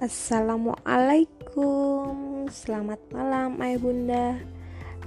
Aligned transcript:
Assalamualaikum. 0.00 2.48
Selamat 2.48 2.96
malam 3.12 3.60
ayah 3.60 3.76
bunda. 3.76 4.40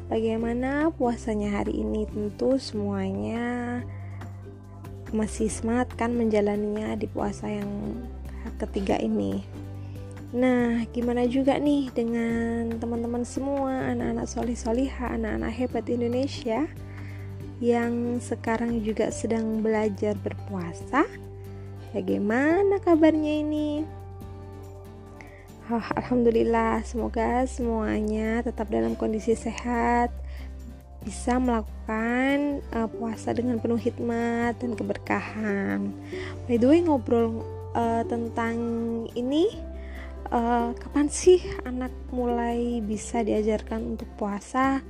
Bagaimana 0.05 0.93
puasanya 0.93 1.49
hari 1.49 1.81
ini? 1.81 2.05
Tentu 2.05 2.61
semuanya 2.61 3.81
Masih 5.09 5.49
semangat 5.49 5.89
kan 5.97 6.13
menjalaninya 6.13 6.93
Di 6.93 7.09
puasa 7.09 7.49
yang 7.49 8.05
ketiga 8.61 9.01
ini. 9.01 9.41
Nah 10.29 10.85
gimana 10.93 11.25
juga 11.25 11.57
nih 11.57 11.89
Dengan 11.89 12.77
teman-teman 12.77 13.25
semua 13.25 13.97
Anak-anak 13.97 14.29
solih 14.29 14.53
soliha 14.53 15.17
Anak-anak 15.17 15.57
hebat 15.57 15.89
Indonesia 15.89 16.69
Yang 17.57 18.29
sekarang 18.29 18.85
juga 18.85 19.09
sedang 19.09 19.65
belajar 19.65 20.13
berpuasa? 20.21 21.09
Bagaimana 21.97 22.77
kabarnya 22.77 23.41
ini? 23.41 24.02
Oh, 25.71 25.79
Alhamdulillah, 25.95 26.83
semoga 26.83 27.47
semuanya 27.47 28.43
tetap 28.43 28.67
dalam 28.67 28.99
kondisi 28.99 29.31
sehat, 29.31 30.11
bisa 31.07 31.39
melakukan 31.39 32.59
uh, 32.75 32.91
puasa 32.91 33.31
dengan 33.31 33.63
penuh 33.63 33.79
hikmat 33.79 34.59
dan 34.59 34.75
keberkahan. 34.75 35.87
By 36.51 36.59
the 36.59 36.67
way, 36.67 36.83
ngobrol 36.83 37.47
uh, 37.79 38.03
tentang 38.03 38.59
ini, 39.15 39.55
uh, 40.35 40.75
kapan 40.75 41.07
sih 41.07 41.39
anak 41.63 41.95
mulai 42.11 42.83
bisa 42.83 43.23
diajarkan 43.23 43.95
untuk 43.95 44.11
puasa? 44.19 44.83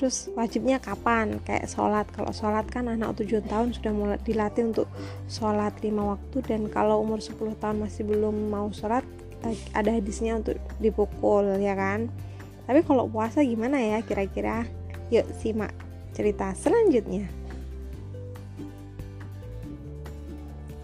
terus 0.00 0.32
wajibnya 0.32 0.80
kapan 0.80 1.44
kayak 1.44 1.68
sholat 1.68 2.08
kalau 2.08 2.32
sholat 2.32 2.64
kan 2.72 2.88
anak 2.88 3.20
7 3.20 3.44
tahun 3.44 3.76
sudah 3.76 3.92
mulai 3.92 4.16
dilatih 4.24 4.72
untuk 4.72 4.88
sholat 5.28 5.76
lima 5.84 6.16
waktu 6.16 6.40
dan 6.40 6.72
kalau 6.72 7.04
umur 7.04 7.20
10 7.20 7.36
tahun 7.60 7.84
masih 7.84 8.08
belum 8.08 8.48
mau 8.48 8.72
sholat 8.72 9.04
ada 9.72 9.90
hadisnya 9.90 10.36
untuk 10.36 10.60
dipukul 10.78 11.56
ya 11.58 11.72
kan? 11.74 12.12
Tapi 12.68 12.86
kalau 12.86 13.10
puasa 13.10 13.42
gimana 13.42 13.80
ya 13.80 13.98
kira-kira? 14.04 14.68
Yuk 15.10 15.26
simak 15.42 15.74
cerita 16.14 16.54
selanjutnya. 16.54 17.26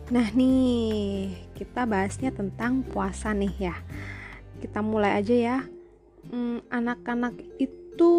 Nah 0.07 0.31
nih 0.35 1.35
kita 1.59 1.83
bahasnya 1.83 2.31
tentang 2.31 2.87
puasa 2.87 3.35
nih 3.35 3.71
ya. 3.71 3.77
Kita 4.63 4.81
mulai 4.83 5.19
aja 5.19 5.35
ya. 5.35 5.59
Hmm, 6.31 6.63
anak-anak 6.71 7.35
hmm, 7.39 7.63
itu 7.63 8.13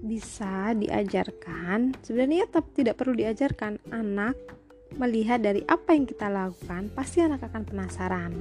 bisa 0.00 0.72
diajarkan. 0.72 1.92
Sebenarnya 2.00 2.48
tetap 2.48 2.72
tidak 2.72 2.96
perlu 2.96 3.16
diajarkan. 3.16 3.80
Anak 3.92 4.36
melihat 4.98 5.38
dari 5.38 5.62
apa 5.64 5.94
yang 5.94 6.04
kita 6.04 6.26
lakukan 6.26 6.90
pasti 6.92 7.22
anak 7.22 7.46
akan 7.46 7.62
penasaran. 7.64 8.32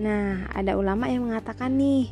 Nah 0.00 0.48
ada 0.50 0.74
ulama 0.80 1.06
yang 1.06 1.28
mengatakan 1.28 1.76
nih 1.76 2.08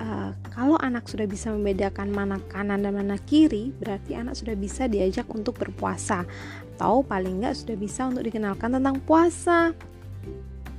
uh, 0.00 0.32
kalau 0.50 0.80
anak 0.80 1.04
sudah 1.06 1.28
bisa 1.28 1.52
membedakan 1.52 2.08
mana 2.08 2.40
kanan 2.48 2.82
dan 2.82 2.96
mana 2.96 3.20
kiri 3.20 3.70
berarti 3.76 4.16
anak 4.16 4.34
sudah 4.34 4.56
bisa 4.56 4.88
diajak 4.88 5.28
untuk 5.28 5.60
berpuasa. 5.60 6.24
Atau 6.74 7.04
paling 7.04 7.44
enggak 7.44 7.60
sudah 7.60 7.76
bisa 7.76 8.08
untuk 8.08 8.24
dikenalkan 8.24 8.80
tentang 8.80 8.96
puasa. 9.04 9.76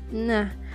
Nah 0.10 0.69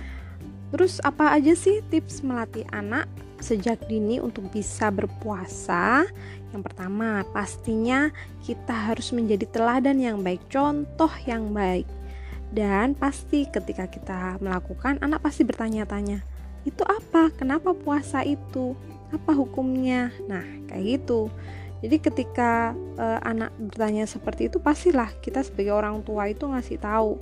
terus 0.73 1.01
apa 1.05 1.35
aja 1.35 1.53
sih 1.53 1.83
tips 1.91 2.25
melatih 2.25 2.65
anak 2.73 3.05
sejak 3.43 3.83
dini 3.85 4.17
untuk 4.23 4.47
bisa 4.49 4.89
berpuasa 4.89 6.07
yang 6.55 6.63
pertama, 6.63 7.27
pastinya 7.35 8.07
kita 8.47 8.71
harus 8.71 9.11
menjadi 9.11 9.43
teladan 9.51 9.99
yang 9.99 10.23
baik, 10.23 10.39
contoh 10.47 11.11
yang 11.27 11.51
baik. 11.51 11.83
Dan 12.47 12.95
pasti 12.95 13.43
ketika 13.51 13.91
kita 13.91 14.39
melakukan, 14.39 14.95
anak 15.03 15.19
pasti 15.19 15.43
bertanya-tanya, 15.43 16.23
"Itu 16.63 16.87
apa? 16.87 17.27
Kenapa 17.35 17.75
puasa 17.75 18.23
itu? 18.23 18.71
Apa 19.11 19.35
hukumnya?" 19.35 20.15
Nah, 20.31 20.47
kayak 20.71 21.03
gitu. 21.03 21.27
Jadi 21.83 21.99
ketika 21.99 22.71
e, 22.95 23.05
anak 23.27 23.51
bertanya 23.59 24.07
seperti 24.07 24.47
itu, 24.47 24.63
pastilah 24.63 25.11
kita 25.19 25.43
sebagai 25.43 25.75
orang 25.75 25.99
tua 26.07 26.31
itu 26.31 26.47
ngasih 26.47 26.79
tahu. 26.79 27.19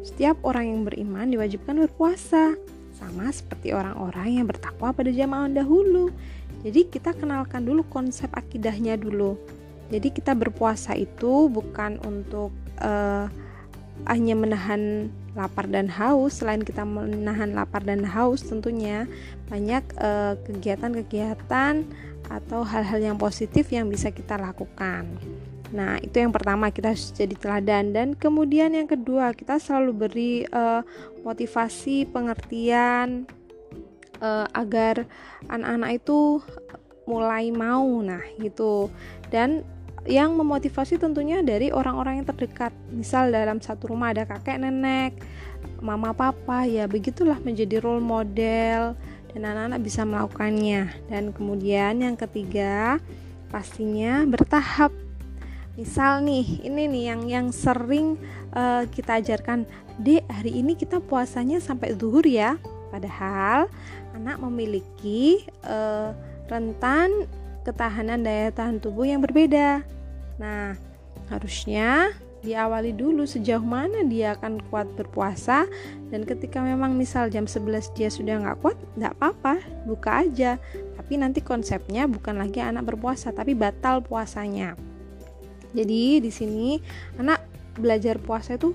Setiap 0.00 0.40
orang 0.44 0.64
yang 0.68 0.80
beriman 0.88 1.28
diwajibkan 1.28 1.76
berpuasa, 1.88 2.56
sama 2.96 3.32
seperti 3.32 3.72
orang-orang 3.72 4.40
yang 4.40 4.46
bertakwa 4.48 4.92
pada 4.92 5.08
zaman 5.08 5.56
dahulu. 5.56 6.12
Jadi 6.60 6.92
kita 6.92 7.16
kenalkan 7.16 7.64
dulu 7.64 7.84
konsep 7.88 8.28
akidahnya 8.36 9.00
dulu. 9.00 9.40
Jadi 9.88 10.12
kita 10.12 10.36
berpuasa 10.36 10.92
itu 10.94 11.48
bukan 11.48 11.98
untuk 12.04 12.52
uh, 12.84 13.26
hanya 14.08 14.34
menahan 14.36 15.08
lapar 15.36 15.68
dan 15.68 15.88
haus. 15.88 16.40
Selain 16.40 16.60
kita 16.60 16.84
menahan 16.84 17.52
lapar 17.56 17.84
dan 17.84 18.04
haus, 18.04 18.44
tentunya 18.44 19.04
banyak 19.50 19.84
eh, 19.98 20.34
kegiatan-kegiatan 20.46 21.84
atau 22.30 22.60
hal-hal 22.62 23.00
yang 23.02 23.18
positif 23.18 23.68
yang 23.74 23.90
bisa 23.90 24.14
kita 24.14 24.38
lakukan. 24.38 25.06
Nah, 25.70 26.02
itu 26.02 26.18
yang 26.18 26.34
pertama 26.34 26.74
kita 26.74 26.94
harus 26.94 27.14
jadi 27.14 27.34
teladan. 27.38 27.94
Dan 27.94 28.08
kemudian 28.18 28.74
yang 28.74 28.90
kedua 28.90 29.30
kita 29.34 29.62
selalu 29.62 29.90
beri 29.94 30.34
uh, 30.50 30.82
motivasi, 31.22 32.10
pengertian, 32.10 33.26
uh, 34.18 34.46
agar 34.54 35.06
anak-anak 35.46 36.02
itu 36.02 36.42
mulai 37.06 37.50
mau. 37.54 37.86
Nah 38.02 38.22
gitu. 38.38 38.90
Dan 39.30 39.62
yang 40.08 40.32
memotivasi 40.32 40.96
tentunya 40.96 41.44
dari 41.44 41.70
orang-orang 41.70 42.22
yang 42.22 42.28
terdekat. 42.28 42.72
Misal 42.90 43.30
dalam 43.30 43.60
satu 43.60 43.92
rumah 43.92 44.16
ada 44.16 44.24
kakek 44.24 44.58
nenek 44.58 45.14
mama 45.80 46.12
papa 46.16 46.64
ya 46.64 46.88
begitulah 46.88 47.36
menjadi 47.40 47.84
role 47.84 48.04
model 48.04 48.96
dan 49.32 49.40
anak-anak 49.44 49.80
bisa 49.84 50.02
melakukannya. 50.08 50.88
Dan 51.08 51.30
kemudian 51.36 52.00
yang 52.00 52.16
ketiga 52.16 52.98
pastinya 53.50 54.24
bertahap 54.24 54.94
misal 55.80 56.20
nih 56.20 56.60
ini 56.60 56.84
nih 56.92 57.04
yang 57.08 57.22
yang 57.24 57.46
sering 57.48 58.20
uh, 58.52 58.84
kita 58.92 59.16
ajarkan. 59.16 59.64
Dek 59.96 60.28
hari 60.28 60.60
ini 60.60 60.76
kita 60.76 61.00
puasanya 61.00 61.56
sampai 61.56 61.96
zuhur 61.96 62.24
ya. 62.28 62.60
Padahal 62.92 63.64
anak 64.12 64.36
memiliki 64.44 65.48
uh, 65.64 66.12
rentan 66.52 67.24
ketahanan 67.64 68.20
daya 68.20 68.52
tahan 68.52 68.76
tubuh 68.76 69.08
yang 69.08 69.24
berbeda. 69.24 69.80
Nah, 70.36 70.76
harusnya 71.32 72.12
diawali 72.40 72.96
dulu 72.96 73.28
sejauh 73.28 73.64
mana 73.64 74.04
dia 74.04 74.36
akan 74.36 74.60
kuat 74.68 74.88
berpuasa. 75.00 75.64
Dan 76.12 76.28
ketika 76.28 76.60
memang 76.60 76.92
misal 76.92 77.32
jam 77.32 77.48
11 77.48 77.96
dia 77.96 78.12
sudah 78.12 78.36
nggak 78.36 78.58
kuat 78.60 78.76
nggak 79.00 79.16
apa-apa 79.16 79.64
buka 79.88 80.28
aja. 80.28 80.60
Tapi 81.00 81.16
nanti 81.16 81.40
konsepnya 81.40 82.04
bukan 82.04 82.36
lagi 82.36 82.60
anak 82.60 82.84
berpuasa 82.84 83.32
tapi 83.32 83.56
batal 83.56 84.04
puasanya 84.04 84.89
jadi 85.70 86.18
di 86.18 86.30
sini 86.32 86.78
anak 87.18 87.42
belajar 87.78 88.18
puasa 88.18 88.58
itu 88.58 88.74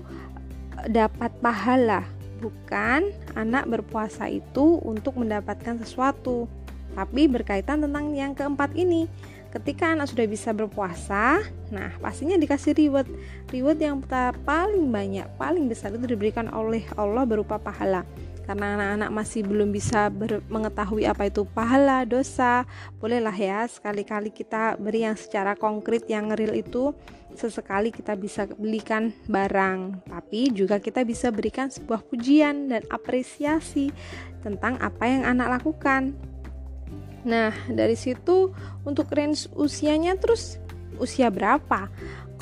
dapat 0.88 1.32
pahala 1.40 2.04
bukan 2.38 3.12
anak 3.32 3.64
berpuasa 3.68 4.28
itu 4.28 4.80
untuk 4.84 5.16
mendapatkan 5.16 5.80
sesuatu, 5.80 6.44
tapi 6.92 7.28
berkaitan 7.28 7.80
tentang 7.80 8.12
yang 8.12 8.36
keempat 8.36 8.76
ini. 8.76 9.08
Ketika 9.56 9.96
anak 9.96 10.12
sudah 10.12 10.28
bisa 10.28 10.52
berpuasa, 10.52 11.40
nah 11.72 11.88
pastinya 11.96 12.36
dikasih 12.36 12.76
reward. 12.76 13.08
Reward 13.48 13.80
yang 13.80 14.04
paling 14.44 14.92
banyak, 14.92 15.24
paling 15.40 15.64
besar 15.64 15.96
itu 15.96 16.04
diberikan 16.04 16.52
oleh 16.52 16.84
Allah 16.92 17.24
berupa 17.24 17.56
pahala 17.56 18.04
karena 18.46 18.78
anak-anak 18.78 19.10
masih 19.10 19.42
belum 19.42 19.74
bisa 19.74 20.06
mengetahui 20.46 21.02
apa 21.02 21.26
itu 21.26 21.42
pahala, 21.50 22.06
dosa, 22.06 22.62
bolehlah 23.02 23.34
ya 23.34 23.66
sekali-kali 23.66 24.30
kita 24.30 24.78
beri 24.78 25.02
yang 25.02 25.18
secara 25.18 25.58
konkret 25.58 26.06
yang 26.06 26.30
real 26.30 26.54
itu 26.54 26.94
sesekali 27.34 27.92
kita 27.92 28.14
bisa 28.16 28.48
belikan 28.56 29.12
barang, 29.28 30.06
tapi 30.08 30.48
juga 30.54 30.78
kita 30.78 31.02
bisa 31.02 31.28
berikan 31.34 31.68
sebuah 31.68 32.06
pujian 32.06 32.70
dan 32.72 32.82
apresiasi 32.88 33.92
tentang 34.40 34.78
apa 34.80 35.04
yang 35.04 35.26
anak 35.26 35.60
lakukan. 35.60 36.16
Nah, 37.26 37.50
dari 37.66 37.98
situ 37.98 38.54
untuk 38.86 39.10
range 39.10 39.50
usianya 39.58 40.14
terus 40.14 40.62
usia 41.02 41.28
berapa? 41.28 41.90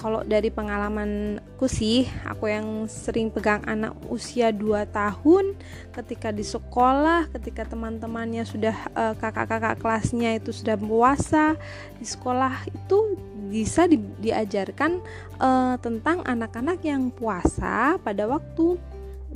Kalau 0.05 0.21
dari 0.21 0.53
pengalamanku 0.53 1.65
sih 1.65 2.05
aku 2.29 2.53
yang 2.53 2.85
sering 2.93 3.33
pegang 3.33 3.65
anak 3.65 3.97
usia 4.13 4.53
2 4.53 4.85
tahun 4.93 5.57
ketika 5.97 6.29
di 6.29 6.45
sekolah 6.45 7.33
ketika 7.33 7.65
teman-temannya 7.65 8.45
sudah 8.45 8.77
uh, 8.93 9.17
kakak-kakak 9.17 9.81
kelasnya 9.81 10.37
itu 10.37 10.53
sudah 10.53 10.77
puasa 10.77 11.57
di 11.97 12.05
sekolah 12.05 12.69
itu 12.69 13.17
bisa 13.49 13.89
di, 13.89 13.97
diajarkan 14.21 15.01
uh, 15.41 15.81
tentang 15.81 16.21
anak-anak 16.29 16.85
yang 16.85 17.09
puasa 17.09 17.97
pada 18.05 18.29
waktu 18.29 18.77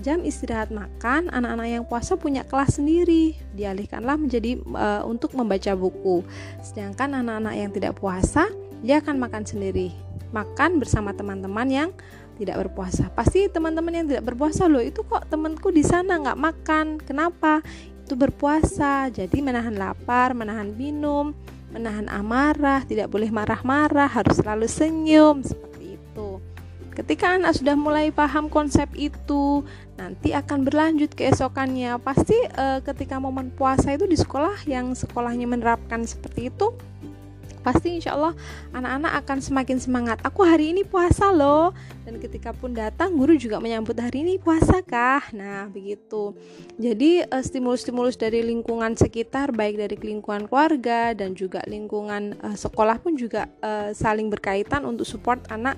jam 0.04 0.20
istirahat 0.20 0.68
makan 0.68 1.32
anak-anak 1.32 1.80
yang 1.80 1.84
puasa 1.88 2.20
punya 2.20 2.44
kelas 2.44 2.76
sendiri 2.76 3.40
dialihkanlah 3.56 4.20
menjadi 4.20 4.60
uh, 4.76 5.00
untuk 5.08 5.32
membaca 5.32 5.72
buku. 5.72 6.28
Sedangkan 6.60 7.24
anak-anak 7.24 7.54
yang 7.56 7.70
tidak 7.72 7.96
puasa 7.96 8.52
dia 8.84 9.02
akan 9.02 9.18
makan 9.18 9.42
sendiri 9.42 10.07
makan 10.30 10.80
bersama 10.82 11.14
teman-teman 11.16 11.68
yang 11.68 11.90
tidak 12.38 12.66
berpuasa. 12.66 13.10
Pasti 13.12 13.50
teman-teman 13.50 13.92
yang 13.92 14.06
tidak 14.06 14.24
berpuasa 14.30 14.70
loh 14.70 14.82
itu 14.82 15.02
kok 15.02 15.26
temanku 15.26 15.74
di 15.74 15.82
sana 15.82 16.18
nggak 16.22 16.38
makan? 16.38 16.86
Kenapa? 17.02 17.60
Itu 18.06 18.14
berpuasa 18.16 19.12
jadi 19.12 19.38
menahan 19.42 19.76
lapar 19.76 20.32
menahan 20.32 20.72
minum 20.72 21.36
menahan 21.68 22.08
amarah 22.08 22.80
tidak 22.88 23.12
boleh 23.12 23.28
marah-marah 23.28 24.08
harus 24.08 24.40
selalu 24.40 24.64
senyum 24.64 25.44
seperti 25.44 26.00
itu. 26.00 26.40
Ketika 26.96 27.38
anak 27.38 27.54
sudah 27.54 27.78
mulai 27.78 28.10
paham 28.10 28.50
konsep 28.50 28.90
itu 28.98 29.62
nanti 29.94 30.34
akan 30.34 30.66
berlanjut 30.66 31.14
keesokannya. 31.14 31.94
Pasti 32.02 32.34
uh, 32.58 32.82
ketika 32.82 33.22
momen 33.22 33.54
puasa 33.54 33.94
itu 33.94 34.08
di 34.10 34.18
sekolah 34.18 34.66
yang 34.66 34.98
sekolahnya 34.98 35.46
menerapkan 35.46 36.02
seperti 36.02 36.50
itu 36.50 36.74
pasti 37.60 38.00
insya 38.00 38.14
Allah 38.14 38.34
anak-anak 38.72 39.12
akan 39.24 39.38
semakin 39.42 39.78
semangat. 39.78 40.18
Aku 40.24 40.42
hari 40.46 40.72
ini 40.72 40.82
puasa 40.86 41.30
loh. 41.30 41.74
Dan 42.08 42.16
ketika 42.22 42.56
pun 42.56 42.72
datang 42.72 43.12
guru 43.14 43.36
juga 43.36 43.60
menyambut 43.60 43.98
hari 44.00 44.24
ini 44.24 44.40
puasa 44.40 44.80
kah? 44.80 45.20
Nah 45.36 45.68
begitu. 45.68 46.32
Jadi 46.80 47.26
uh, 47.26 47.42
stimulus-stimulus 47.44 48.16
dari 48.16 48.40
lingkungan 48.40 48.96
sekitar 48.96 49.52
baik 49.52 49.76
dari 49.76 49.96
lingkungan 50.00 50.48
keluarga 50.48 51.12
dan 51.12 51.36
juga 51.36 51.60
lingkungan 51.68 52.38
uh, 52.40 52.56
sekolah 52.56 52.96
pun 53.02 53.14
juga 53.14 53.50
uh, 53.60 53.92
saling 53.92 54.32
berkaitan 54.32 54.88
untuk 54.88 55.04
support 55.04 55.44
anak 55.52 55.76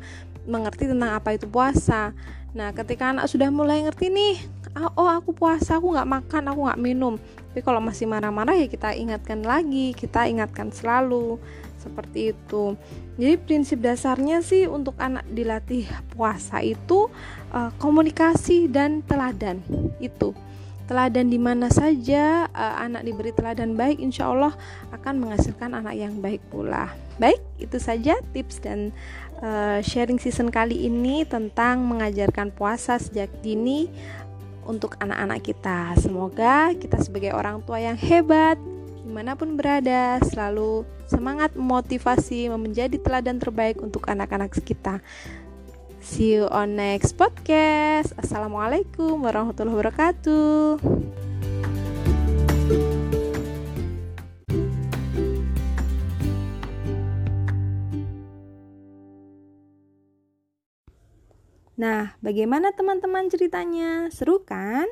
mengerti 0.48 0.88
tentang 0.88 1.18
apa 1.18 1.34
itu 1.34 1.50
puasa. 1.50 2.14
Nah 2.50 2.74
ketika 2.74 3.14
anak 3.14 3.30
sudah 3.30 3.50
mulai 3.50 3.86
ngerti 3.86 4.10
nih 4.10 4.36
ah, 4.74 4.90
oh 4.94 5.10
aku 5.10 5.34
puasa 5.34 5.78
aku 5.78 5.94
nggak 5.94 6.08
makan 6.08 6.42
aku 6.50 6.60
nggak 6.66 6.82
minum. 6.82 7.14
Tapi 7.50 7.60
kalau 7.66 7.82
masih 7.82 8.06
marah-marah 8.06 8.54
ya 8.54 8.70
kita 8.70 8.94
ingatkan 8.94 9.42
lagi 9.42 9.90
kita 9.94 10.30
ingatkan 10.30 10.70
selalu 10.70 11.42
seperti 11.80 12.36
itu. 12.36 12.76
Jadi 13.16 13.34
prinsip 13.40 13.80
dasarnya 13.80 14.44
sih 14.44 14.68
untuk 14.68 14.94
anak 15.00 15.24
dilatih 15.32 15.88
puasa 16.12 16.60
itu 16.60 17.08
uh, 17.50 17.72
komunikasi 17.80 18.68
dan 18.68 19.00
teladan 19.02 19.64
itu. 19.98 20.36
Teladan 20.84 21.30
di 21.30 21.38
mana 21.38 21.70
saja 21.70 22.50
uh, 22.50 22.74
anak 22.82 23.06
diberi 23.06 23.30
teladan 23.30 23.78
baik, 23.78 24.02
insya 24.02 24.28
Allah 24.28 24.52
akan 24.90 25.22
menghasilkan 25.22 25.70
anak 25.70 25.94
yang 25.94 26.18
baik 26.18 26.42
pula. 26.50 26.90
Baik, 27.16 27.38
itu 27.62 27.78
saja 27.78 28.18
tips 28.34 28.58
dan 28.58 28.90
uh, 29.38 29.78
sharing 29.86 30.18
season 30.18 30.50
kali 30.50 30.90
ini 30.90 31.22
tentang 31.22 31.86
mengajarkan 31.86 32.50
puasa 32.50 32.98
sejak 32.98 33.30
dini 33.38 33.86
untuk 34.66 34.98
anak-anak 34.98 35.46
kita. 35.46 35.94
Semoga 35.98 36.74
kita 36.74 36.98
sebagai 36.98 37.38
orang 37.38 37.62
tua 37.62 37.78
yang 37.78 37.94
hebat, 37.94 38.58
di 39.10 39.18
mana 39.18 39.34
pun 39.34 39.58
berada 39.58 40.22
selalu 40.22 40.86
semangat 41.10 41.58
memotivasi 41.58 42.46
menjadi 42.46 42.94
teladan 42.94 43.42
terbaik 43.42 43.82
untuk 43.82 44.06
anak-anak 44.06 44.54
kita 44.62 45.02
see 45.98 46.38
you 46.38 46.46
on 46.46 46.78
next 46.78 47.18
podcast 47.18 48.14
assalamualaikum 48.22 49.18
warahmatullahi 49.18 49.74
wabarakatuh 49.82 50.78
Nah, 61.80 62.12
bagaimana 62.20 62.76
teman-teman 62.76 63.32
ceritanya? 63.32 64.12
Seru 64.12 64.44
kan? 64.44 64.84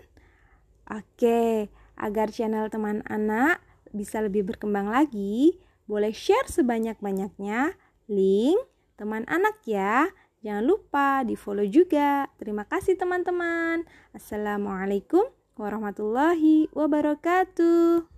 Oke, 0.89 1.69
agar 2.01 2.33
channel 2.33 2.73
teman 2.73 3.05
anak 3.05 3.68
bisa 3.95 4.21
lebih 4.25 4.45
berkembang 4.49 4.91
lagi, 4.91 5.57
boleh 5.89 6.13
share 6.13 6.49
sebanyak-banyaknya 6.51 7.77
link 8.09 8.59
teman 8.99 9.25
anak 9.31 9.63
ya. 9.65 10.11
Jangan 10.43 10.65
lupa 10.65 11.23
di 11.27 11.35
follow 11.35 11.67
juga. 11.67 12.31
Terima 12.39 12.63
kasih 12.67 12.95
teman-teman. 12.95 13.83
Assalamualaikum 14.15 15.27
warahmatullahi 15.59 16.71
wabarakatuh. 16.71 18.18